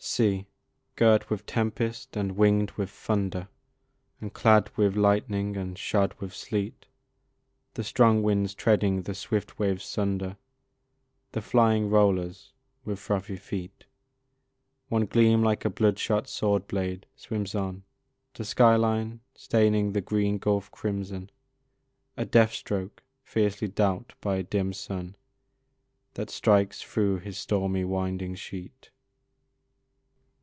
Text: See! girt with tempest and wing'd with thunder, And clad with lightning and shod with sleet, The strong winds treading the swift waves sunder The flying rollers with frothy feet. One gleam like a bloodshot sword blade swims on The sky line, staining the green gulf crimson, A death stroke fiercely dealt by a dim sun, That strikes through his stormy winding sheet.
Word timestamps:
See! 0.00 0.46
girt 0.94 1.28
with 1.28 1.44
tempest 1.44 2.16
and 2.16 2.36
wing'd 2.36 2.70
with 2.72 2.88
thunder, 2.88 3.48
And 4.20 4.32
clad 4.32 4.70
with 4.76 4.96
lightning 4.96 5.56
and 5.56 5.76
shod 5.76 6.14
with 6.20 6.32
sleet, 6.32 6.86
The 7.74 7.82
strong 7.82 8.22
winds 8.22 8.54
treading 8.54 9.02
the 9.02 9.14
swift 9.14 9.58
waves 9.58 9.84
sunder 9.84 10.36
The 11.32 11.42
flying 11.42 11.90
rollers 11.90 12.52
with 12.84 13.00
frothy 13.00 13.36
feet. 13.36 13.86
One 14.88 15.04
gleam 15.06 15.42
like 15.42 15.64
a 15.64 15.70
bloodshot 15.70 16.28
sword 16.28 16.68
blade 16.68 17.06
swims 17.16 17.56
on 17.56 17.82
The 18.34 18.44
sky 18.44 18.76
line, 18.76 19.18
staining 19.34 19.92
the 19.92 20.00
green 20.00 20.38
gulf 20.38 20.70
crimson, 20.70 21.28
A 22.16 22.24
death 22.24 22.52
stroke 22.52 23.02
fiercely 23.24 23.66
dealt 23.66 24.14
by 24.20 24.36
a 24.36 24.42
dim 24.44 24.72
sun, 24.72 25.16
That 26.14 26.30
strikes 26.30 26.82
through 26.82 27.18
his 27.18 27.36
stormy 27.36 27.84
winding 27.84 28.36
sheet. 28.36 28.90